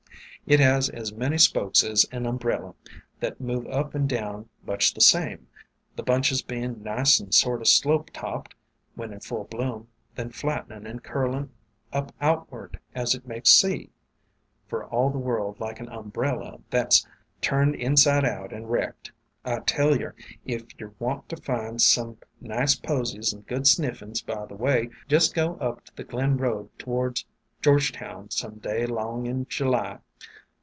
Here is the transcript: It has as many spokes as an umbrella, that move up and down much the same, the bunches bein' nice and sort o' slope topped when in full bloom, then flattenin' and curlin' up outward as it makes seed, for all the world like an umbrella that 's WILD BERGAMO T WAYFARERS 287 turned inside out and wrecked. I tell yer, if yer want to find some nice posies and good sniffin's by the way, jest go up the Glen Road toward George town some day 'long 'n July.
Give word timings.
It 0.47 0.59
has 0.59 0.89
as 0.89 1.13
many 1.13 1.37
spokes 1.37 1.81
as 1.81 2.05
an 2.11 2.25
umbrella, 2.25 2.73
that 3.21 3.39
move 3.39 3.65
up 3.67 3.95
and 3.95 4.09
down 4.09 4.49
much 4.65 4.93
the 4.93 4.99
same, 4.99 5.47
the 5.95 6.03
bunches 6.03 6.41
bein' 6.41 6.83
nice 6.83 7.21
and 7.21 7.33
sort 7.33 7.61
o' 7.61 7.63
slope 7.63 8.09
topped 8.09 8.53
when 8.95 9.13
in 9.13 9.21
full 9.21 9.45
bloom, 9.45 9.87
then 10.15 10.29
flattenin' 10.31 10.85
and 10.87 11.03
curlin' 11.03 11.51
up 11.93 12.13
outward 12.19 12.79
as 12.93 13.15
it 13.15 13.25
makes 13.27 13.49
seed, 13.51 13.91
for 14.67 14.83
all 14.85 15.09
the 15.09 15.17
world 15.19 15.59
like 15.61 15.79
an 15.79 15.87
umbrella 15.89 16.59
that 16.69 16.91
's 16.93 17.05
WILD 17.05 17.13
BERGAMO 17.13 17.39
T 17.39 17.77
WAYFARERS 17.77 18.03
287 18.03 18.21
turned 18.21 18.23
inside 18.25 18.25
out 18.25 18.51
and 18.51 18.69
wrecked. 18.69 19.11
I 19.45 19.59
tell 19.59 19.95
yer, 19.95 20.15
if 20.43 20.63
yer 20.77 20.91
want 20.99 21.29
to 21.29 21.37
find 21.37 21.81
some 21.81 22.17
nice 22.41 22.75
posies 22.75 23.31
and 23.31 23.47
good 23.47 23.67
sniffin's 23.67 24.21
by 24.21 24.47
the 24.47 24.55
way, 24.55 24.89
jest 25.07 25.33
go 25.33 25.55
up 25.57 25.95
the 25.95 26.03
Glen 26.03 26.35
Road 26.35 26.67
toward 26.77 27.21
George 27.61 27.93
town 27.93 28.31
some 28.31 28.55
day 28.55 28.85
'long 28.85 29.27
'n 29.29 29.45
July. 29.47 29.99